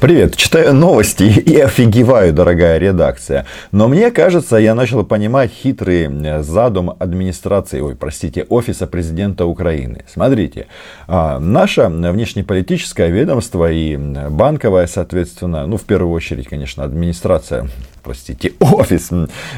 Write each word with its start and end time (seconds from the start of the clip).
Привет, 0.00 0.36
читаю 0.36 0.74
новости 0.74 1.24
и 1.24 1.58
офигеваю, 1.58 2.32
дорогая 2.32 2.78
редакция. 2.78 3.46
Но 3.72 3.88
мне 3.88 4.12
кажется, 4.12 4.56
я 4.56 4.76
начал 4.76 5.02
понимать 5.02 5.50
хитрый 5.50 6.08
задум 6.44 6.94
администрации, 6.96 7.80
ой, 7.80 7.96
простите, 7.96 8.44
офиса 8.48 8.86
президента 8.86 9.44
Украины. 9.44 10.04
Смотрите, 10.06 10.68
а, 11.08 11.40
наше 11.40 11.88
внешнеполитическое 11.88 13.08
ведомство 13.08 13.72
и 13.72 13.96
банковое, 13.96 14.86
соответственно, 14.86 15.66
ну, 15.66 15.76
в 15.76 15.82
первую 15.82 16.12
очередь, 16.12 16.46
конечно, 16.46 16.84
администрация, 16.84 17.68
простите, 18.04 18.52
офис 18.60 19.10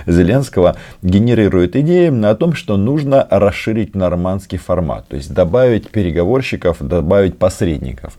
Зеленского 0.06 0.76
генерирует 1.02 1.76
идеи 1.76 2.08
о 2.24 2.34
том, 2.34 2.54
что 2.54 2.78
нужно 2.78 3.28
расширить 3.30 3.94
нормандский 3.94 4.56
формат, 4.56 5.06
то 5.08 5.16
есть 5.16 5.34
добавить 5.34 5.90
переговорщиков, 5.90 6.78
добавить 6.80 7.36
посредников. 7.36 8.14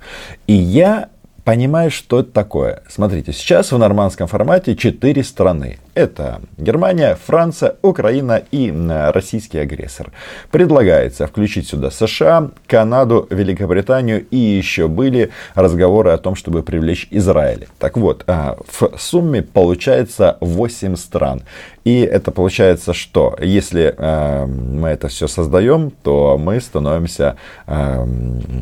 И 0.45 0.53
я 0.53 1.09
понимаешь, 1.43 1.93
что 1.93 2.19
это 2.19 2.31
такое. 2.31 2.83
Смотрите, 2.89 3.33
сейчас 3.33 3.71
в 3.71 3.77
нормандском 3.77 4.27
формате 4.27 4.75
четыре 4.75 5.23
страны. 5.23 5.77
Это 5.93 6.41
Германия, 6.57 7.17
Франция, 7.25 7.75
Украина 7.81 8.41
и 8.51 8.73
российский 9.13 9.57
агрессор. 9.57 10.11
Предлагается 10.49 11.27
включить 11.27 11.67
сюда 11.67 11.91
США, 11.91 12.51
Канаду, 12.67 13.27
Великобританию 13.29 14.25
и 14.31 14.37
еще 14.37 14.87
были 14.87 15.31
разговоры 15.53 16.11
о 16.11 16.17
том, 16.17 16.35
чтобы 16.35 16.63
привлечь 16.63 17.07
Израиль. 17.11 17.67
Так 17.77 17.97
вот, 17.97 18.23
а, 18.27 18.57
в 18.67 18.97
сумме 18.97 19.41
получается 19.41 20.37
8 20.39 20.95
стран. 20.95 21.41
И 21.83 22.01
это 22.01 22.31
получается 22.31 22.93
что? 22.93 23.35
Если 23.41 23.95
э, 23.97 24.45
мы 24.45 24.89
это 24.89 25.07
все 25.07 25.27
создаем, 25.27 25.91
то 26.03 26.37
мы 26.37 26.61
становимся, 26.61 27.37
э, 27.65 28.05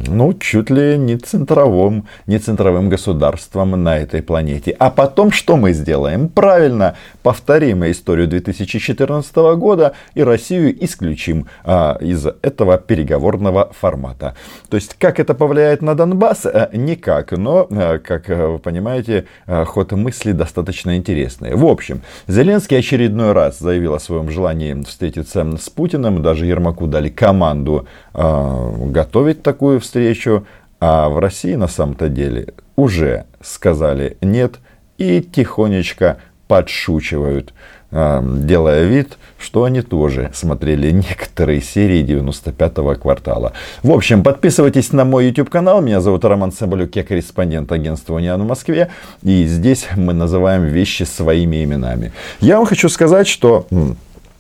ну, 0.08 0.34
чуть 0.36 0.70
ли 0.70 0.98
не 0.98 1.18
центровым, 1.18 2.08
не 2.28 2.40
центровым 2.40 2.69
государством 2.70 3.84
на 3.84 3.98
этой 3.98 4.22
планете. 4.22 4.76
А 4.80 4.90
потом 4.90 5.32
что 5.32 5.58
мы 5.58 5.74
сделаем? 5.74 6.30
Правильно, 6.30 6.96
повторим 7.24 7.84
историю 7.90 8.28
2014 8.28 9.36
года 9.58 9.94
и 10.14 10.24
Россию 10.24 10.76
исключим 10.84 11.48
э, 11.64 11.96
из 12.02 12.26
этого 12.42 12.78
переговорного 12.78 13.72
формата. 13.74 14.36
То 14.70 14.78
есть, 14.78 14.96
как 15.00 15.20
это 15.20 15.34
повлияет 15.34 15.82
на 15.82 15.96
Донбасс? 15.96 16.46
Э, 16.46 16.70
никак. 16.74 17.32
Но, 17.32 17.68
э, 17.70 18.00
как 18.00 18.28
вы 18.30 18.60
понимаете, 18.60 19.26
э, 19.48 19.66
ход 19.66 19.92
мысли 19.94 20.32
достаточно 20.32 20.98
интересный. 20.98 21.56
В 21.56 21.66
общем, 21.66 22.02
Зеленский 22.28 22.78
очередной 22.78 23.34
раз 23.34 23.60
заявил 23.60 23.94
о 23.94 24.00
своем 24.00 24.30
желании 24.30 24.84
встретиться 24.84 25.58
с 25.58 25.70
Путиным. 25.70 26.22
Даже 26.22 26.46
Ермаку 26.46 26.88
дали 26.88 27.10
команду 27.10 27.88
э, 28.14 28.72
готовить 28.92 29.42
такую 29.42 29.80
встречу. 29.80 30.46
А 30.80 31.10
в 31.10 31.20
России 31.20 31.56
на 31.56 31.68
самом-то 31.68 32.10
деле 32.10 32.54
уже 32.76 33.26
сказали 33.42 34.18
нет 34.22 34.60
и 34.98 35.22
тихонечко 35.22 36.18
подшучивают, 36.48 37.54
э, 37.92 38.22
делая 38.24 38.86
вид, 38.86 39.18
что 39.38 39.66
они 39.66 39.82
тоже 39.82 40.32
смотрели 40.34 40.90
некоторые 40.92 41.62
серии 41.62 42.04
95-го 42.04 42.96
квартала. 42.96 43.54
В 43.84 43.92
общем, 43.92 44.24
подписывайтесь 44.24 44.92
на 44.92 45.06
мой 45.06 45.28
YouTube 45.28 45.50
канал. 45.50 45.82
Меня 45.82 46.02
зовут 46.02 46.26
Роман 46.26 46.52
Соболюк, 46.52 46.96
я 46.96 47.04
корреспондент 47.04 47.72
агентства 47.72 48.16
Униан 48.16 48.42
в 48.42 48.48
Москве. 48.48 48.90
И 49.22 49.46
здесь 49.46 49.88
мы 49.96 50.14
называем 50.14 50.64
вещи 50.64 51.04
своими 51.04 51.64
именами. 51.64 52.14
Я 52.42 52.58
вам 52.58 52.66
хочу 52.66 52.90
сказать, 52.90 53.28
что 53.28 53.68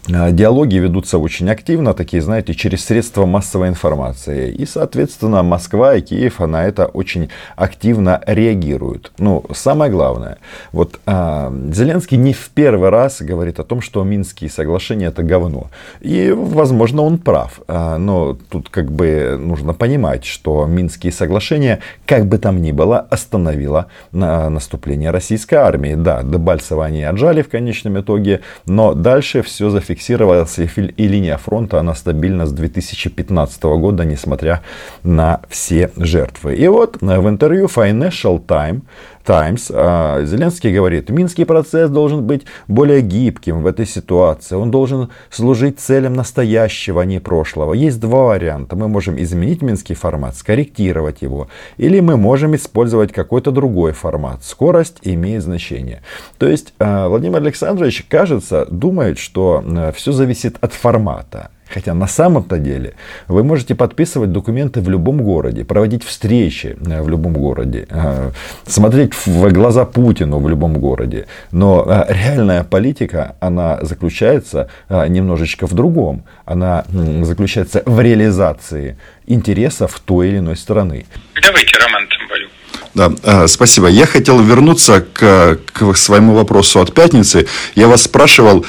диалоги 0.07 0.77
ведутся 0.77 1.17
очень 1.17 1.49
активно, 1.49 1.93
такие, 1.93 2.21
знаете, 2.21 2.53
через 2.53 2.85
средства 2.85 3.25
массовой 3.25 3.67
информации. 3.67 4.51
И, 4.51 4.65
соответственно, 4.65 5.43
Москва 5.43 5.95
и 5.95 6.01
Киев 6.01 6.39
на 6.39 6.65
это 6.65 6.85
очень 6.85 7.29
активно 7.55 8.21
реагируют. 8.25 9.11
Ну, 9.19 9.43
самое 9.53 9.91
главное, 9.91 10.37
вот 10.71 10.99
а, 11.05 11.53
Зеленский 11.71 12.17
не 12.17 12.33
в 12.33 12.49
первый 12.49 12.89
раз 12.89 13.21
говорит 13.21 13.59
о 13.59 13.63
том, 13.63 13.81
что 13.81 14.03
Минские 14.03 14.49
соглашения 14.49 15.07
это 15.07 15.21
говно. 15.21 15.69
И, 16.01 16.31
возможно, 16.31 17.03
он 17.03 17.19
прав. 17.19 17.59
А, 17.67 17.97
но 17.97 18.37
тут 18.49 18.69
как 18.69 18.91
бы 18.91 19.37
нужно 19.39 19.73
понимать, 19.73 20.25
что 20.25 20.65
Минские 20.65 21.11
соглашения, 21.11 21.79
как 22.05 22.25
бы 22.25 22.37
там 22.39 22.61
ни 22.61 22.71
было, 22.71 22.99
остановило 22.99 23.87
на 24.11 24.49
наступление 24.49 25.11
российской 25.11 25.55
армии. 25.55 25.93
Да, 25.95 26.23
Дебальцева 26.23 26.85
они 26.85 27.03
отжали 27.03 27.41
в 27.41 27.49
конечном 27.49 27.99
итоге, 27.99 28.41
но 28.65 28.93
дальше 28.93 29.43
все 29.43 29.69
зафиксировано 29.69 29.88
фиксировалась 29.89 30.59
и 30.59 31.07
линия 31.07 31.37
фронта, 31.37 31.79
она 31.79 31.95
стабильна 31.95 32.45
с 32.45 32.51
2015 32.51 33.63
года, 33.63 34.05
несмотря 34.05 34.61
на 35.03 35.41
все 35.49 35.91
жертвы. 35.97 36.55
И 36.55 36.67
вот 36.67 36.97
в 37.01 37.27
интервью 37.27 37.65
Financial 37.65 38.39
Times 38.39 38.81
Times 39.29 39.71
а, 39.71 40.23
Зеленский 40.23 40.73
говорит, 40.73 41.11
Минский 41.11 41.45
процесс 41.45 41.91
должен 41.91 42.25
быть 42.25 42.45
более 42.67 43.01
гибким 43.01 43.61
в 43.61 43.67
этой 43.67 43.85
ситуации. 43.85 44.55
Он 44.55 44.71
должен 44.71 45.09
служить 45.29 45.79
целям 45.79 46.13
настоящего, 46.13 47.03
а 47.03 47.05
не 47.05 47.19
прошлого. 47.19 47.75
Есть 47.75 47.99
два 47.99 48.23
варианта. 48.23 48.75
Мы 48.75 48.87
можем 48.87 49.21
изменить 49.21 49.61
Минский 49.61 49.93
формат, 49.93 50.35
скорректировать 50.35 51.21
его. 51.21 51.47
Или 51.77 51.99
мы 51.99 52.17
можем 52.17 52.55
использовать 52.55 53.11
какой-то 53.11 53.51
другой 53.51 53.91
формат. 53.91 54.43
Скорость 54.43 54.97
имеет 55.03 55.43
значение. 55.43 56.01
То 56.39 56.47
есть 56.47 56.73
а, 56.79 57.07
Владимир 57.07 57.37
Александрович, 57.37 58.05
кажется, 58.09 58.65
думает, 58.71 59.19
что 59.19 59.61
все 59.91 60.11
зависит 60.11 60.57
от 60.61 60.73
формата. 60.73 61.49
Хотя 61.73 61.93
на 61.93 62.07
самом-то 62.07 62.57
деле 62.57 62.93
вы 63.27 63.43
можете 63.43 63.75
подписывать 63.75 64.31
документы 64.31 64.81
в 64.81 64.89
любом 64.89 65.21
городе, 65.21 65.63
проводить 65.63 66.03
встречи 66.03 66.75
э, 66.85 67.01
в 67.01 67.09
любом 67.09 67.33
городе, 67.33 67.85
э, 67.89 68.31
смотреть 68.65 69.13
в 69.27 69.51
глаза 69.51 69.85
Путину 69.85 70.39
в 70.39 70.49
любом 70.49 70.79
городе. 70.79 71.27
Но 71.51 71.85
э, 71.87 72.05
реальная 72.09 72.63
политика, 72.63 73.35
она 73.39 73.79
заключается 73.81 74.67
немножечко 74.89 75.67
в 75.67 75.73
другом. 75.73 76.23
Она 76.45 76.85
заключается 77.21 77.83
в 77.85 77.99
реализации 77.99 78.97
интересов 79.27 80.01
той 80.05 80.29
или 80.29 80.37
иной 80.39 80.55
страны. 80.55 81.05
Давайте, 81.41 81.77
Роман 81.77 82.07
Цымбалюк. 82.09 82.51
Да, 82.95 83.47
спасибо. 83.47 83.87
Я 83.87 84.05
хотел 84.07 84.41
вернуться 84.41 85.01
к, 85.01 85.59
к 85.71 85.95
своему 85.95 86.33
вопросу 86.33 86.79
от 86.79 86.93
пятницы. 86.93 87.47
Я 87.75 87.87
вас 87.87 88.03
спрашивал, 88.03 88.65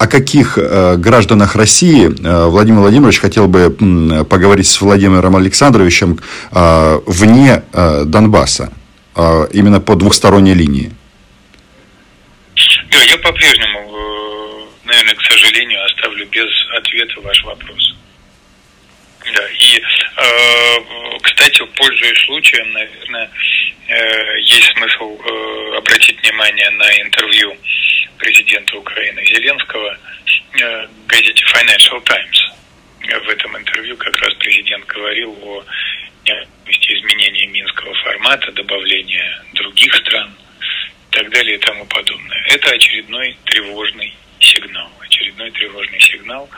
о 0.00 0.06
каких 0.06 0.56
э, 0.56 0.96
гражданах 0.96 1.56
России 1.56 2.06
э, 2.06 2.46
Владимир 2.46 2.80
Владимирович 2.80 3.18
хотел 3.18 3.48
бы 3.48 3.68
поговорить 4.24 4.66
с 4.66 4.80
Владимиром 4.80 5.36
Александровичем 5.36 6.18
э, 6.52 7.00
вне 7.06 7.62
Донбасса, 8.06 8.72
именно 9.52 9.80
по 9.80 9.96
двухсторонней 9.96 10.54
линии? 10.54 10.90
Да, 12.90 13.02
я 13.02 13.18
по-прежнему, 13.18 14.68
наверное, 14.84 15.14
к 15.14 15.22
сожалению, 15.22 15.84
оставлю 15.84 16.26
без 16.26 16.48
ответа 16.78 17.20
ваш 17.20 17.44
вопрос. 17.44 17.94
Да, 19.34 19.42
и, 19.50 19.82
кстати, 21.20 21.62
пользуясь 21.76 22.24
случаем, 22.24 22.72
наверное, 22.72 23.30
есть 24.44 24.72
смысл 24.72 25.18
обратить 25.76 26.22
внимание 26.22 26.70
на 26.70 27.02
интервью 27.02 27.54
президента 28.20 28.76
Украины 28.76 29.24
Зеленского 29.24 29.98
э, 30.52 30.86
газете 31.06 31.44
Financial 31.52 32.00
Times. 32.04 32.50
В 33.24 33.28
этом 33.28 33.56
интервью 33.56 33.96
как 33.96 34.16
раз 34.18 34.34
президент 34.34 34.86
говорил 34.86 35.36
о 35.42 35.64
необходимости 36.24 36.92
изменения 36.92 37.46
минского 37.46 37.94
формата, 38.04 38.52
добавления 38.52 39.42
других 39.54 39.92
стран 39.96 40.30
и 41.10 41.16
так 41.16 41.30
далее 41.30 41.56
и 41.56 41.58
тому 41.58 41.84
подобное. 41.86 42.44
Это 42.48 42.70
очередной 42.70 43.36
тревожный 43.46 44.14
сигнал. 44.38 44.90
Очередной 45.00 45.50
тревожный 45.50 46.00
сигнал. 46.00 46.48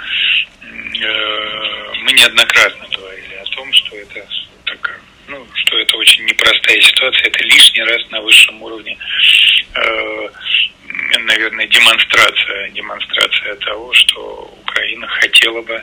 Э, 0.62 1.92
мы 2.02 2.12
неоднократно 2.12 2.86
говорили 2.88 3.34
о 3.34 3.44
том, 3.46 3.72
что 3.72 3.96
это 3.96 4.26
такая 4.66 4.98
ну, 5.28 5.46
что 5.54 5.78
это 5.78 5.96
очень 5.96 6.24
непростая 6.24 6.80
ситуация, 6.80 7.28
это 7.28 7.44
лишний 7.44 7.82
раз 7.82 8.10
на 8.10 8.20
высшем 8.20 8.60
уровне 8.62 8.98
наверное, 11.42 11.66
демонстрация, 11.66 12.71
демонстрация 12.71 13.56
того, 13.56 13.92
что 13.94 14.54
Украина 14.62 15.06
хотела 15.09 15.60
бы, 15.62 15.74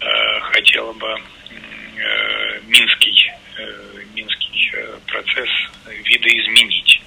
э, 0.00 0.40
хотела 0.52 0.92
бы 0.92 1.08
э, 1.08 2.60
Минский, 2.66 3.30
э, 3.56 4.02
Минский 4.14 4.72
процесс 5.06 5.48
видоизменить. 5.86 7.00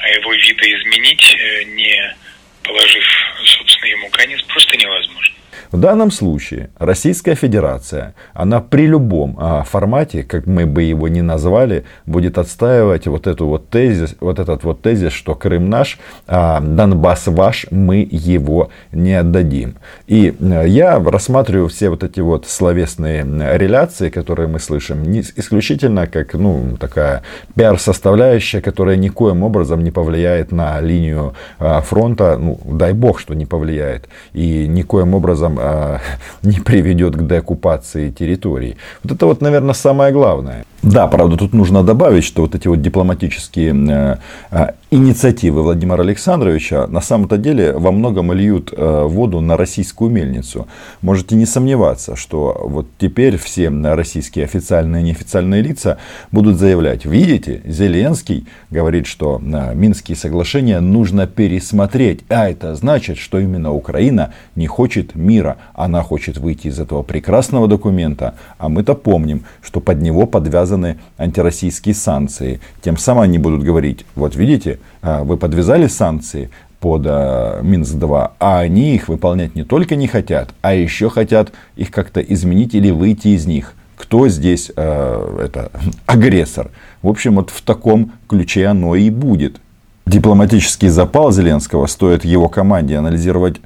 А 0.00 0.08
его 0.08 0.34
видоизменить, 0.34 1.36
не 1.66 2.16
положив, 2.62 3.04
собственно, 3.44 3.86
ему 3.86 4.10
конец, 4.10 4.42
просто 4.42 4.76
невозможно. 4.76 5.34
В 5.74 5.80
данном 5.80 6.12
случае 6.12 6.70
Российская 6.78 7.34
Федерация, 7.34 8.14
она 8.32 8.60
при 8.60 8.86
любом 8.86 9.36
а, 9.40 9.64
формате, 9.64 10.22
как 10.22 10.46
мы 10.46 10.66
бы 10.66 10.84
его 10.84 11.08
ни 11.08 11.20
назвали, 11.20 11.82
будет 12.06 12.38
отстаивать 12.38 13.08
вот, 13.08 13.26
эту 13.26 13.48
вот, 13.48 13.70
тезис, 13.70 14.14
вот 14.20 14.38
этот 14.38 14.62
вот 14.62 14.82
тезис, 14.82 15.10
что 15.10 15.34
Крым 15.34 15.68
наш, 15.68 15.98
а 16.28 16.60
Донбасс 16.60 17.26
ваш, 17.26 17.66
мы 17.72 18.06
его 18.08 18.70
не 18.92 19.14
отдадим. 19.14 19.74
И 20.06 20.36
э, 20.38 20.68
я 20.68 21.00
рассматриваю 21.00 21.66
все 21.66 21.90
вот 21.90 22.04
эти 22.04 22.20
вот 22.20 22.46
словесные 22.46 23.24
реляции, 23.58 24.10
которые 24.10 24.46
мы 24.46 24.60
слышим, 24.60 25.02
не 25.02 25.22
исключительно 25.22 26.06
как 26.06 26.34
ну, 26.34 26.76
такая 26.78 27.22
пиар-составляющая, 27.56 28.60
которая 28.60 28.94
никоим 28.94 29.42
образом 29.42 29.82
не 29.82 29.90
повлияет 29.90 30.52
на 30.52 30.80
линию 30.80 31.34
а, 31.58 31.80
фронта, 31.80 32.38
ну, 32.38 32.60
дай 32.64 32.92
бог, 32.92 33.18
что 33.18 33.34
не 33.34 33.44
повлияет, 33.44 34.08
и 34.34 34.68
никоим 34.68 35.14
образом 35.14 35.58
а, 35.58 35.63
не 36.42 36.60
приведет 36.60 37.16
к 37.16 37.26
деоккупации 37.26 38.10
территорий. 38.10 38.76
Вот 39.02 39.12
это 39.12 39.26
вот, 39.26 39.40
наверное, 39.40 39.74
самое 39.74 40.12
главное. 40.12 40.64
Да, 40.84 41.06
правда, 41.06 41.38
тут 41.38 41.54
нужно 41.54 41.82
добавить, 41.82 42.24
что 42.24 42.42
вот 42.42 42.54
эти 42.54 42.68
вот 42.68 42.82
дипломатические 42.82 43.74
э, 43.88 44.16
э, 44.50 44.72
инициативы 44.90 45.62
Владимира 45.62 46.02
Александровича 46.02 46.86
на 46.88 47.00
самом-то 47.00 47.38
деле 47.38 47.72
во 47.72 47.90
многом 47.90 48.32
льют 48.32 48.70
э, 48.70 49.04
воду 49.06 49.40
на 49.40 49.56
российскую 49.56 50.10
мельницу. 50.10 50.66
Можете 51.00 51.36
не 51.36 51.46
сомневаться, 51.46 52.16
что 52.16 52.66
вот 52.68 52.86
теперь 52.98 53.38
все 53.38 53.70
российские 53.70 54.44
официальные 54.44 55.00
и 55.00 55.06
неофициальные 55.06 55.62
лица 55.62 55.96
будут 56.30 56.58
заявлять, 56.58 57.06
видите, 57.06 57.62
Зеленский 57.64 58.46
говорит, 58.68 59.06
что 59.06 59.40
Минские 59.74 60.18
соглашения 60.18 60.80
нужно 60.80 61.26
пересмотреть, 61.26 62.24
а 62.28 62.50
это 62.50 62.74
значит, 62.74 63.16
что 63.16 63.38
именно 63.38 63.72
Украина 63.72 64.34
не 64.54 64.66
хочет 64.66 65.14
мира, 65.14 65.56
она 65.72 66.02
хочет 66.02 66.36
выйти 66.36 66.66
из 66.68 66.78
этого 66.78 67.02
прекрасного 67.02 67.68
документа, 67.68 68.34
а 68.58 68.68
мы-то 68.68 68.94
помним, 68.94 69.44
что 69.62 69.80
под 69.80 70.02
него 70.02 70.26
подвязаны 70.74 70.98
антироссийские 71.18 71.94
санкции. 71.94 72.60
Тем 72.82 72.96
самым 72.96 73.22
они 73.22 73.38
будут 73.38 73.62
говорить, 73.62 74.04
вот 74.14 74.36
видите, 74.36 74.78
а, 75.02 75.22
вы 75.24 75.36
подвязали 75.36 75.86
санкции 75.86 76.50
под 76.80 77.02
а, 77.06 77.60
Минск-2, 77.62 78.30
а 78.38 78.58
они 78.60 78.94
их 78.94 79.08
выполнять 79.08 79.54
не 79.54 79.64
только 79.64 79.96
не 79.96 80.06
хотят, 80.06 80.50
а 80.62 80.74
еще 80.74 81.08
хотят 81.08 81.52
их 81.76 81.90
как-то 81.90 82.20
изменить 82.20 82.74
или 82.74 82.90
выйти 82.90 83.28
из 83.28 83.46
них. 83.46 83.74
Кто 83.96 84.28
здесь 84.28 84.72
э, 84.76 85.38
это, 85.44 85.70
агрессор? 86.06 86.70
В 87.00 87.08
общем, 87.08 87.36
вот 87.36 87.50
в 87.50 87.62
таком 87.62 88.12
ключе 88.28 88.66
оно 88.66 88.96
и 88.96 89.08
будет. 89.08 89.60
Дипломатический 90.04 90.88
запал 90.88 91.32
Зеленского 91.32 91.86
стоит 91.86 92.24
его 92.24 92.48
команде 92.48 92.96
анализировать 92.96 93.60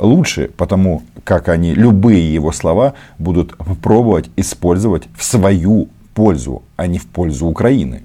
лучше, 0.00 0.50
потому 0.56 1.02
как 1.22 1.48
они 1.50 1.74
любые 1.74 2.34
его 2.34 2.50
слова 2.52 2.94
будут 3.18 3.54
пробовать 3.82 4.30
использовать 4.36 5.04
в 5.14 5.22
свою 5.22 5.88
пользу, 6.18 6.62
а 6.76 6.88
не 6.88 6.98
в 6.98 7.06
пользу 7.06 7.46
Украины. 7.46 8.02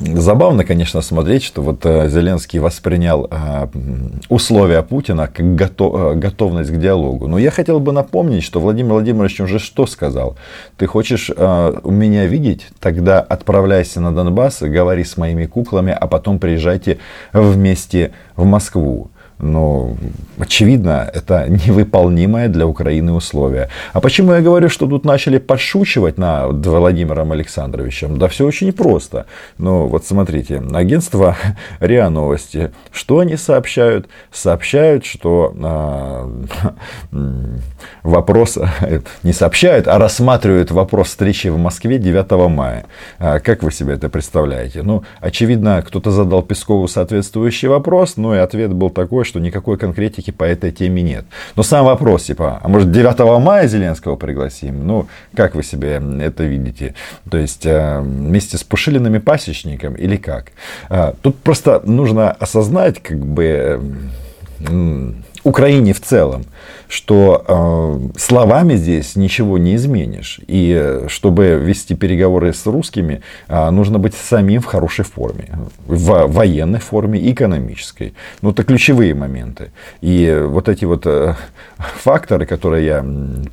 Забавно, 0.00 0.64
конечно, 0.64 1.00
смотреть, 1.00 1.44
что 1.44 1.62
вот 1.62 1.86
э, 1.86 2.08
Зеленский 2.08 2.58
воспринял 2.58 3.28
э, 3.30 3.68
условия 4.28 4.82
Путина 4.82 5.28
как 5.28 5.46
э, 5.46 6.14
готовность 6.16 6.70
к 6.72 6.76
диалогу. 6.76 7.28
Но 7.28 7.38
я 7.38 7.52
хотел 7.52 7.78
бы 7.78 7.92
напомнить, 7.92 8.42
что 8.42 8.58
Владимир 8.58 8.94
Владимирович 8.94 9.40
уже 9.40 9.60
что 9.60 9.86
сказал? 9.86 10.36
Ты 10.76 10.86
хочешь 10.86 11.28
меня 11.28 12.26
видеть? 12.26 12.66
Тогда 12.80 13.20
отправляйся 13.20 14.00
на 14.00 14.12
Донбасс, 14.12 14.62
говори 14.62 15.04
с 15.04 15.16
моими 15.16 15.46
куклами, 15.46 15.96
а 16.00 16.08
потом 16.08 16.40
приезжайте 16.40 16.98
вместе 17.32 18.10
в 18.34 18.44
Москву. 18.44 19.10
Но, 19.42 19.96
очевидно, 20.38 21.10
это 21.12 21.46
невыполнимое 21.66 22.48
для 22.48 22.66
Украины 22.66 23.12
условие. 23.12 23.68
А 23.92 24.00
почему 24.00 24.32
я 24.32 24.40
говорю, 24.40 24.68
что 24.68 24.86
тут 24.86 25.04
начали 25.04 25.38
подшучивать 25.38 26.16
над 26.16 26.64
Владимиром 26.64 27.32
Александровичем? 27.32 28.18
Да 28.18 28.28
все 28.28 28.46
очень 28.46 28.72
просто. 28.72 29.26
Ну, 29.58 29.88
вот 29.88 30.06
смотрите, 30.06 30.62
агентство 30.72 31.36
РИА 31.80 32.08
Новости, 32.08 32.70
что 32.92 33.18
они 33.18 33.36
сообщают? 33.36 34.08
Сообщают, 34.30 35.04
что 35.04 35.52
э, 37.12 37.56
вопрос, 38.04 38.58
не 39.24 39.32
сообщают, 39.32 39.88
а 39.88 39.98
рассматривают 39.98 40.70
вопрос 40.70 41.08
встречи 41.08 41.48
в 41.48 41.58
Москве 41.58 41.98
9 41.98 42.48
мая. 42.48 42.84
А 43.18 43.40
как 43.40 43.64
вы 43.64 43.72
себе 43.72 43.94
это 43.94 44.08
представляете? 44.08 44.82
Ну, 44.82 45.02
очевидно, 45.20 45.82
кто-то 45.84 46.12
задал 46.12 46.42
Пескову 46.42 46.86
соответствующий 46.86 47.68
вопрос, 47.68 48.16
ну 48.16 48.34
и 48.34 48.38
ответ 48.38 48.72
был 48.72 48.90
такой, 48.90 49.24
что 49.32 49.40
никакой 49.40 49.78
конкретики 49.78 50.30
по 50.30 50.44
этой 50.44 50.72
теме 50.72 51.02
нет. 51.02 51.24
Но 51.56 51.62
сам 51.62 51.86
вопрос, 51.86 52.24
типа, 52.24 52.60
а 52.62 52.68
может 52.68 52.92
9 52.92 53.40
мая 53.40 53.66
Зеленского 53.66 54.16
пригласим? 54.16 54.86
Ну, 54.86 55.08
как 55.34 55.54
вы 55.54 55.62
себе 55.62 56.02
это 56.20 56.44
видите? 56.44 56.94
То 57.30 57.38
есть, 57.38 57.64
э, 57.64 58.00
вместе 58.00 58.58
с 58.58 58.62
Пушилиным 58.62 59.14
и 59.14 59.20
Пасечником 59.20 59.94
или 59.94 60.16
как? 60.16 60.52
Э, 60.90 61.14
тут 61.22 61.38
просто 61.38 61.80
нужно 61.84 62.30
осознать, 62.30 63.02
как 63.02 63.24
бы, 63.24 63.80
Украине 65.44 65.92
в 65.92 66.00
целом, 66.00 66.44
что 66.88 67.44
э, 67.46 68.18
словами 68.18 68.76
здесь 68.76 69.16
ничего 69.16 69.58
не 69.58 69.74
изменишь. 69.74 70.40
И 70.46 70.76
э, 70.78 71.08
чтобы 71.08 71.60
вести 71.62 71.94
переговоры 71.94 72.52
с 72.52 72.66
русскими, 72.66 73.22
э, 73.48 73.70
нужно 73.70 73.98
быть 73.98 74.14
самим 74.14 74.60
в 74.60 74.66
хорошей 74.66 75.04
форме. 75.04 75.48
В 75.86 76.26
военной 76.26 76.80
форме 76.80 77.18
экономической. 77.30 78.14
Ну, 78.42 78.50
это 78.50 78.62
ключевые 78.62 79.14
моменты. 79.14 79.70
И 80.00 80.42
вот 80.46 80.68
эти 80.68 80.84
вот 80.84 81.06
э, 81.06 81.34
факторы, 81.78 82.46
которые 82.46 82.86
я 82.86 83.04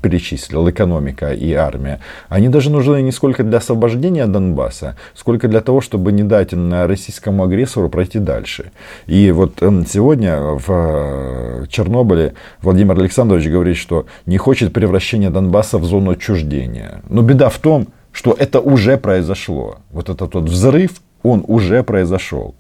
перечислил, 0.02 0.70
экономика 0.70 1.34
и 1.34 1.54
армия, 1.54 2.00
они 2.28 2.50
даже 2.50 2.70
нужны 2.70 3.02
не 3.02 3.12
сколько 3.12 3.44
для 3.44 3.58
освобождения 3.58 4.28
Донбасса, 4.28 4.96
сколько 5.16 5.48
для 5.48 5.62
того, 5.62 5.82
чтобы 5.82 6.12
не 6.12 6.24
дать 6.24 6.54
российскому 6.54 7.44
агрессору 7.44 7.90
пройти 7.90 8.20
дальше. 8.20 8.72
И 9.08 9.32
вот 9.32 9.62
э, 9.62 9.84
сегодня 9.88 10.40
в 10.40 10.66
э, 10.68 11.66
Чернобыле 11.80 12.34
Владимир 12.62 13.00
Александрович 13.00 13.48
говорит, 13.48 13.78
что 13.78 14.06
не 14.26 14.38
хочет 14.38 14.74
превращения 14.74 15.30
Донбасса 15.30 15.78
в 15.78 15.86
зону 15.86 16.12
отчуждения. 16.12 17.02
Но 17.10 17.22
беда 17.22 17.48
в 17.50 17.58
том, 17.58 17.88
что 18.12 18.36
это 18.38 18.60
уже 18.60 18.98
произошло. 18.98 19.78
Вот 19.92 20.10
этот 20.10 20.34
вот 20.34 20.44
взрыв, 20.46 20.92
он 21.24 21.44
уже 21.48 21.84
произошел. 21.84 22.56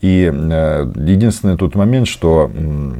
И 0.00 0.32
э, 0.32 0.92
единственный 0.96 1.56
тут 1.56 1.76
момент, 1.76 2.08
что 2.08 2.50
э, 2.52 2.92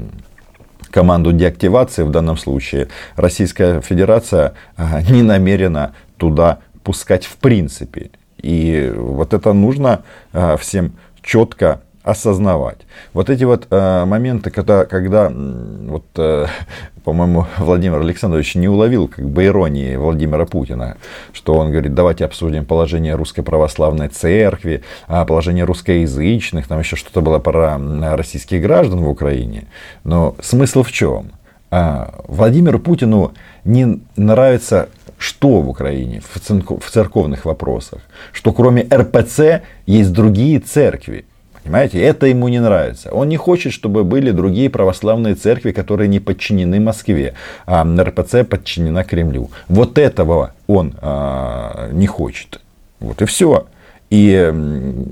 команду 0.90 1.32
деактивации 1.32 2.04
в 2.04 2.10
данном 2.10 2.36
случае 2.36 2.88
Российская 3.16 3.80
Федерация 3.80 4.52
э, 4.76 5.02
не 5.10 5.22
намерена 5.22 5.94
туда 6.16 6.58
пускать 6.84 7.24
в 7.24 7.36
принципе. 7.38 8.10
И 8.40 8.92
вот 8.96 9.34
это 9.34 9.52
нужно 9.52 10.02
э, 10.32 10.56
всем 10.60 10.92
четко 11.22 11.80
осознавать. 12.06 12.78
Вот 13.12 13.28
эти 13.30 13.42
вот 13.42 13.66
э, 13.68 14.04
моменты, 14.04 14.50
когда, 14.50 14.84
когда 14.84 15.28
вот, 15.28 16.04
э, 16.16 16.46
по-моему, 17.04 17.46
Владимир 17.58 18.00
Александрович 18.00 18.54
не 18.54 18.68
уловил 18.68 19.08
как 19.08 19.28
бы 19.28 19.44
иронии 19.44 19.96
Владимира 19.96 20.46
Путина, 20.46 20.96
что 21.32 21.54
он 21.54 21.72
говорит, 21.72 21.94
давайте 21.94 22.24
обсудим 22.24 22.64
положение 22.64 23.16
русской 23.16 23.42
православной 23.42 24.08
церкви, 24.08 24.82
а 25.08 25.24
положение 25.24 25.64
русскоязычных, 25.64 26.68
там 26.68 26.78
еще 26.78 26.94
что-то 26.94 27.20
было 27.20 27.40
про 27.40 27.76
российских 28.16 28.62
граждан 28.62 29.00
в 29.02 29.08
Украине. 29.08 29.66
Но 30.04 30.36
смысл 30.40 30.84
в 30.84 30.92
чем? 30.92 31.32
А, 31.72 32.14
Владимиру 32.28 32.78
Путину 32.78 33.32
не 33.64 34.00
нравится 34.16 34.88
что 35.18 35.62
в 35.62 35.68
Украине 35.70 36.20
в 36.20 36.90
церковных 36.90 37.46
вопросах, 37.46 38.00
что 38.32 38.52
кроме 38.52 38.82
РПЦ 38.82 39.62
есть 39.86 40.12
другие 40.12 40.60
церкви. 40.60 41.24
Понимаете, 41.66 42.00
это 42.00 42.26
ему 42.26 42.46
не 42.46 42.60
нравится. 42.60 43.10
Он 43.10 43.28
не 43.28 43.36
хочет, 43.36 43.72
чтобы 43.72 44.04
были 44.04 44.30
другие 44.30 44.70
православные 44.70 45.34
церкви, 45.34 45.72
которые 45.72 46.06
не 46.06 46.20
подчинены 46.20 46.78
Москве, 46.78 47.34
а 47.66 47.84
РПЦ 47.84 48.44
подчинена 48.48 49.02
Кремлю. 49.02 49.50
Вот 49.66 49.98
этого 49.98 50.52
он 50.68 50.94
а, 51.00 51.90
не 51.90 52.06
хочет. 52.06 52.60
Вот 53.00 53.20
и 53.20 53.24
все. 53.24 53.66
И 54.08 54.52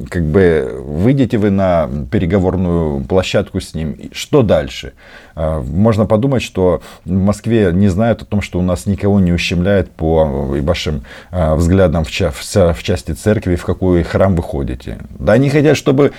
как 0.09 0.25
бы 0.25 0.83
выйдете 0.87 1.37
вы 1.37 1.51
на 1.51 1.89
переговорную 2.13 3.05
площадку 3.05 3.61
с 3.61 3.75
ним, 3.75 3.97
что 4.13 4.43
дальше? 4.43 4.93
А, 5.35 5.61
можно 5.63 6.07
подумать, 6.07 6.43
что 6.43 6.81
в 7.05 7.11
Москве 7.11 7.71
не 7.73 7.89
знают 7.89 8.23
о 8.23 8.25
том, 8.25 8.41
что 8.41 8.61
у 8.61 8.63
нас 8.63 8.87
никого 8.87 9.19
не 9.19 9.33
ущемляет 9.33 9.91
по 9.91 10.25
вашим 10.25 11.03
а, 11.33 11.57
взглядам 11.57 12.05
в, 12.05 12.09
в 12.09 12.83
части 12.83 13.13
церкви, 13.13 13.57
в 13.57 13.65
какой 13.65 14.05
храм 14.05 14.37
вы 14.37 14.43
ходите. 14.45 14.99
Да 15.19 15.33
они 15.33 15.51
хотят, 15.51 15.77
чтобы 15.77 16.13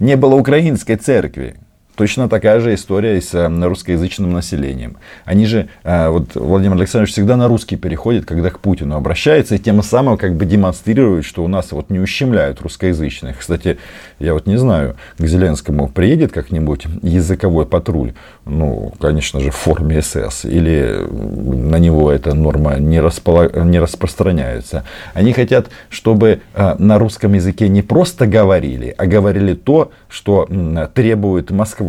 не 0.00 0.16
было 0.16 0.34
украинской 0.34 0.96
церкви. 0.96 1.54
Точно 1.98 2.28
такая 2.28 2.60
же 2.60 2.74
история 2.74 3.20
с 3.20 3.34
э, 3.34 3.48
русскоязычным 3.48 4.32
населением. 4.32 4.98
Они 5.24 5.46
же, 5.46 5.68
э, 5.82 6.08
вот 6.08 6.36
Владимир 6.36 6.76
Александрович 6.76 7.12
всегда 7.12 7.36
на 7.36 7.48
русский 7.48 7.74
переходит, 7.74 8.24
когда 8.24 8.50
к 8.50 8.60
Путину 8.60 8.94
обращается, 8.94 9.56
и 9.56 9.58
тем 9.58 9.82
самым 9.82 10.16
как 10.16 10.36
бы 10.36 10.44
демонстрирует, 10.44 11.24
что 11.24 11.42
у 11.42 11.48
нас 11.48 11.72
вот 11.72 11.90
не 11.90 11.98
ущемляют 11.98 12.60
русскоязычных. 12.60 13.38
Кстати, 13.38 13.78
я 14.20 14.34
вот 14.34 14.46
не 14.46 14.56
знаю, 14.58 14.94
к 15.18 15.26
Зеленскому 15.26 15.88
приедет 15.88 16.30
как-нибудь 16.30 16.86
языковой 17.02 17.66
патруль, 17.66 18.12
ну, 18.44 18.94
конечно 19.00 19.40
же, 19.40 19.50
в 19.50 19.56
форме 19.56 20.00
СС, 20.00 20.44
или 20.44 21.04
на 21.10 21.80
него 21.80 22.12
эта 22.12 22.32
норма 22.32 22.76
не, 22.78 23.00
располаг... 23.00 23.56
не 23.56 23.80
распространяется. 23.80 24.84
Они 25.14 25.32
хотят, 25.32 25.66
чтобы 25.90 26.42
э, 26.54 26.76
на 26.78 27.00
русском 27.00 27.32
языке 27.32 27.68
не 27.68 27.82
просто 27.82 28.28
говорили, 28.28 28.94
а 28.96 29.06
говорили 29.06 29.54
то, 29.54 29.90
что 30.08 30.48
требует 30.94 31.50
Москва. 31.50 31.87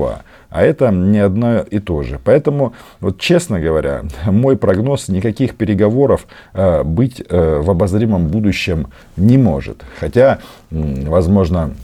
А 0.49 0.63
это 0.63 0.89
не 0.89 1.19
одно 1.19 1.59
и 1.59 1.79
то 1.79 2.01
же. 2.03 2.19
Поэтому, 2.23 2.73
вот 2.99 3.19
честно 3.19 3.59
говоря, 3.59 4.03
мой 4.25 4.57
прогноз, 4.57 5.07
никаких 5.07 5.55
переговоров 5.55 6.27
э, 6.53 6.83
быть 6.83 7.21
э, 7.27 7.59
в 7.61 7.69
обозримом 7.69 8.27
будущем 8.27 8.87
не 9.15 9.37
может. 9.37 9.83
Хотя, 9.99 10.39
возможно, 10.71 11.75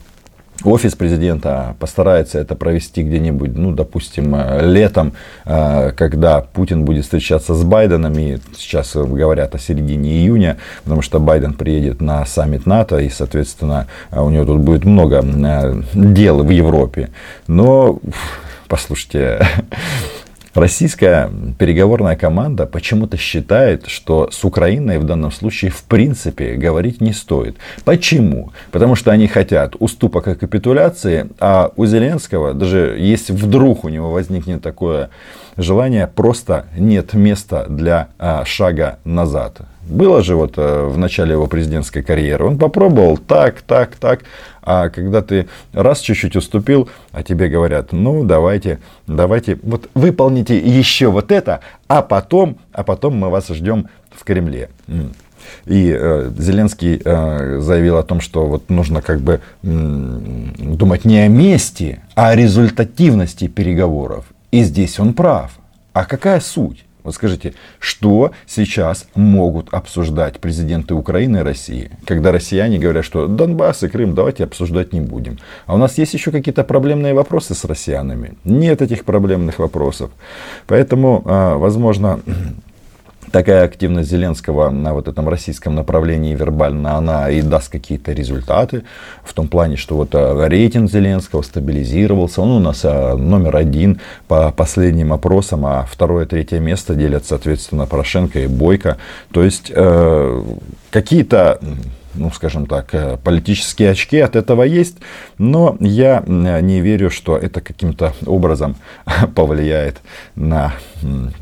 Офис 0.63 0.95
президента 0.95 1.75
постарается 1.79 2.39
это 2.39 2.55
провести 2.55 3.03
где-нибудь, 3.03 3.55
ну, 3.55 3.71
допустим, 3.71 4.33
э, 4.35 4.65
летом, 4.65 5.13
э, 5.45 5.91
когда 5.91 6.41
Путин 6.41 6.85
будет 6.85 7.03
встречаться 7.03 7.53
с 7.53 7.63
Байденом, 7.63 8.17
и 8.17 8.37
сейчас 8.55 8.95
говорят 8.95 9.53
о 9.53 9.59
середине 9.59 10.11
июня, 10.11 10.57
потому 10.83 11.01
что 11.01 11.19
Байден 11.19 11.53
приедет 11.53 12.01
на 12.01 12.25
саммит 12.25 12.65
НАТО, 12.65 12.99
и, 12.99 13.09
соответственно, 13.09 13.87
у 14.11 14.29
него 14.29 14.45
тут 14.45 14.61
будет 14.61 14.85
много 14.85 15.23
э, 15.23 15.81
дел 15.93 16.43
в 16.43 16.49
Европе. 16.49 17.09
Но, 17.47 17.99
послушайте, 18.67 19.45
Российская 20.55 21.29
переговорная 21.59 22.15
команда 22.15 22.65
почему-то 22.65 23.17
считает, 23.17 23.87
что 23.87 24.29
с 24.31 24.45
Украиной 24.45 24.99
в 24.99 25.03
данном 25.03 25.33
случае 25.33 25.69
в 25.69 25.83
принципе 25.83 26.55
говорить 26.55 27.01
не 27.01 27.11
стоит. 27.11 27.57
Почему? 27.83 28.53
Потому 28.71 28.95
что 28.95 29.11
они 29.11 29.27
хотят 29.27 29.75
уступок 29.77 30.29
и 30.29 30.35
капитуляции, 30.35 31.29
а 31.39 31.73
у 31.75 31.85
Зеленского, 31.85 32.53
даже 32.53 32.95
если 32.97 33.33
вдруг 33.33 33.83
у 33.83 33.89
него 33.89 34.11
возникнет 34.11 34.61
такое 34.61 35.09
желание, 35.57 36.07
просто 36.07 36.67
нет 36.77 37.13
места 37.13 37.65
для 37.67 38.07
а, 38.17 38.45
шага 38.45 38.99
назад. 39.03 39.59
Было 39.87 40.23
же 40.23 40.35
вот 40.35 40.53
э, 40.57 40.85
в 40.85 40.97
начале 40.97 41.33
его 41.33 41.47
президентской 41.47 42.01
карьеры. 42.01 42.45
Он 42.45 42.57
попробовал 42.57 43.17
так, 43.17 43.61
так, 43.61 43.95
так. 43.95 44.21
А 44.61 44.89
когда 44.89 45.21
ты 45.21 45.47
раз 45.73 45.99
чуть-чуть 45.99 46.35
уступил, 46.35 46.89
а 47.11 47.21
тебе 47.21 47.49
говорят, 47.49 47.91
ну 47.91 48.23
давайте, 48.23 48.79
давайте, 49.05 49.59
вот 49.61 49.89
выполните 49.93 50.57
еще 50.57 51.07
вот 51.07 51.31
это, 51.31 51.59
а 51.87 52.01
потом, 52.01 52.57
а 52.71 52.83
потом 52.83 53.15
мы 53.15 53.29
вас 53.29 53.47
ждем 53.49 53.87
в 54.09 54.23
Кремле. 54.23 54.69
И 55.65 55.95
э, 55.95 56.31
Зеленский 56.37 56.99
э, 57.03 57.59
заявил 57.59 57.97
о 57.97 58.03
том, 58.03 58.21
что 58.21 58.47
вот 58.47 58.69
нужно 58.69 59.03
как 59.03 59.21
бы 59.21 59.41
э, 59.61 59.67
думать 60.57 61.05
не 61.05 61.19
о 61.19 61.27
месте, 61.27 62.01
а 62.15 62.29
о 62.29 62.35
результативности 62.35 63.47
переговоров. 63.47 64.25
И 64.51 64.63
здесь 64.63 64.99
он 64.99 65.13
прав. 65.13 65.51
А 65.93 66.05
какая 66.05 66.39
суть? 66.39 66.85
Вот 67.05 67.13
скажите, 67.13 67.53
что 67.79 68.31
сейчас 68.47 69.07
могут 69.13 69.71
обсуждать 69.73 70.39
президенты 70.39 70.95
Украины 70.95 71.37
и 71.37 71.41
России, 71.41 71.91
когда 72.05 72.31
россияне 72.31 72.79
говорят, 72.79 73.05
что 73.05 73.27
Донбасс 73.27 73.83
и 73.83 73.87
Крым 73.87 74.15
давайте 74.15 74.43
обсуждать 74.43 74.91
не 74.91 75.01
будем. 75.01 75.37
А 75.67 75.75
у 75.75 75.77
нас 75.77 75.99
есть 75.99 76.15
еще 76.15 76.31
какие-то 76.31 76.63
проблемные 76.63 77.13
вопросы 77.13 77.53
с 77.53 77.63
россиянами? 77.63 78.33
Нет 78.43 78.81
этих 78.81 79.05
проблемных 79.05 79.59
вопросов. 79.59 80.09
Поэтому, 80.65 81.21
а, 81.25 81.57
возможно, 81.57 82.21
такая 83.31 83.63
активность 83.63 84.09
Зеленского 84.09 84.69
на 84.69 84.93
вот 84.93 85.07
этом 85.07 85.27
российском 85.29 85.75
направлении 85.75 86.35
вербально, 86.35 86.95
она 86.95 87.29
и 87.29 87.41
даст 87.41 87.69
какие-то 87.69 88.13
результаты. 88.13 88.83
В 89.23 89.33
том 89.33 89.47
плане, 89.47 89.75
что 89.75 89.95
вот 89.95 90.13
э, 90.13 90.47
рейтинг 90.47 90.91
Зеленского 90.91 91.41
стабилизировался. 91.41 92.41
Он 92.41 92.51
у 92.51 92.59
нас 92.59 92.81
э, 92.83 93.15
номер 93.15 93.55
один 93.55 93.99
по 94.27 94.51
последним 94.51 95.13
опросам, 95.13 95.65
а 95.65 95.85
второе, 95.89 96.25
третье 96.25 96.59
место 96.59 96.95
делят, 96.95 97.25
соответственно, 97.25 97.85
Порошенко 97.85 98.39
и 98.39 98.47
Бойко. 98.47 98.97
То 99.31 99.43
есть 99.43 99.71
э, 99.73 100.43
какие-то 100.91 101.59
ну, 102.15 102.31
скажем 102.31 102.65
так, 102.65 103.19
политические 103.23 103.91
очки 103.91 104.19
от 104.19 104.35
этого 104.35 104.63
есть, 104.63 104.97
но 105.37 105.77
я 105.79 106.23
не 106.25 106.81
верю, 106.81 107.09
что 107.09 107.37
это 107.37 107.61
каким-то 107.61 108.13
образом 108.25 108.75
повлияет 109.35 110.01
на 110.35 110.73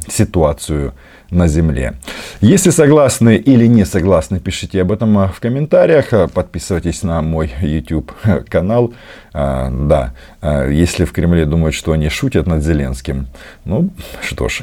ситуацию 0.07 0.93
на 1.33 1.47
Земле. 1.47 1.93
Если 2.41 2.69
согласны 2.69 3.35
или 3.35 3.65
не 3.65 3.85
согласны, 3.85 4.39
пишите 4.39 4.81
об 4.81 4.91
этом 4.91 5.27
в 5.27 5.39
комментариях. 5.39 6.31
Подписывайтесь 6.31 7.03
на 7.03 7.21
мой 7.21 7.51
YouTube 7.61 8.11
канал. 8.49 8.93
Да, 9.33 10.13
если 10.41 11.05
в 11.05 11.11
Кремле 11.11 11.45
думают, 11.45 11.75
что 11.75 11.91
они 11.91 12.09
шутят 12.09 12.47
над 12.47 12.63
Зеленским, 12.63 13.27
ну 13.65 13.89
что 14.21 14.47
ж, 14.47 14.61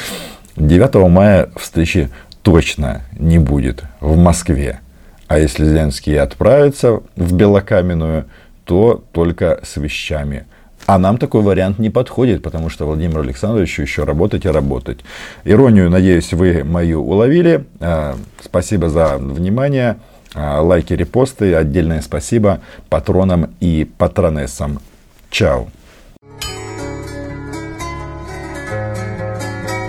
9 0.56 1.08
мая 1.08 1.50
встречи 1.56 2.10
точно 2.42 3.02
не 3.18 3.38
будет 3.38 3.84
в 4.00 4.16
Москве. 4.16 4.80
А 5.28 5.38
если 5.38 5.64
Зеленский 5.64 6.18
отправится 6.18 7.02
в 7.14 7.34
Белокаменную, 7.34 8.24
то 8.64 9.04
только 9.12 9.60
с 9.62 9.76
вещами– 9.76 10.46
а 10.88 10.98
нам 10.98 11.18
такой 11.18 11.42
вариант 11.42 11.78
не 11.78 11.90
подходит, 11.90 12.42
потому 12.42 12.70
что 12.70 12.86
Владимиру 12.86 13.20
Александровичу 13.20 13.82
еще 13.82 14.04
работать 14.04 14.46
и 14.46 14.48
работать. 14.48 15.00
Иронию, 15.44 15.90
надеюсь, 15.90 16.32
вы 16.32 16.64
мою 16.64 17.02
уловили. 17.04 17.66
А, 17.78 18.16
спасибо 18.40 18.88
за 18.88 19.18
внимание. 19.18 19.98
А, 20.34 20.62
лайки, 20.62 20.94
репосты. 20.94 21.54
Отдельное 21.54 22.00
спасибо 22.00 22.60
патронам 22.88 23.50
и 23.60 23.86
патронессам. 23.98 24.80
Чао. 25.28 25.68